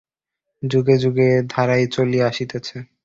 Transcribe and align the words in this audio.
যুগে 0.63 0.95
যুগে 0.97 1.25
এই 1.31 1.43
ধারাই 1.49 1.83
চলিয়া 1.87 2.25
আসিতেছে। 2.27 2.75